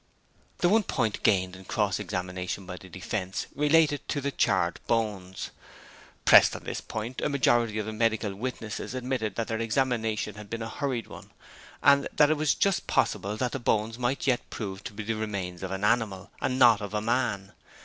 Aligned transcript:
The 0.57 0.69
one 0.69 0.81
point 0.81 1.21
gained 1.21 1.55
in 1.55 1.65
cross 1.65 1.99
examination 1.99 2.65
by 2.65 2.77
the 2.77 2.89
defense 2.89 3.45
related 3.53 4.01
to 4.09 4.19
the 4.19 4.31
charred 4.31 4.79
bones. 4.87 5.51
Pressed 6.25 6.55
on 6.55 6.63
this 6.63 6.81
point, 6.81 7.21
a 7.21 7.29
majority 7.29 7.77
of 7.77 7.85
the 7.85 7.93
medical 7.93 8.33
witnesses 8.33 8.95
admitted 8.95 9.35
that 9.35 9.47
their 9.47 9.59
examination 9.59 10.33
had 10.37 10.49
been 10.49 10.63
a 10.63 10.69
hurried 10.69 11.05
one; 11.05 11.29
and 11.83 12.07
that 12.15 12.31
it 12.31 12.37
was 12.37 12.55
just 12.55 12.87
possible 12.87 13.37
that 13.37 13.51
the 13.51 13.59
bones 13.59 13.99
might 13.99 14.25
yet 14.25 14.49
prove 14.49 14.83
to 14.85 14.93
be 14.93 15.03
the 15.03 15.13
remains 15.13 15.61
of 15.61 15.69
an 15.69 15.83
animal, 15.83 16.31
and 16.41 16.57
not 16.57 16.81
of 16.81 16.95
a 16.95 17.01
man. 17.01 17.53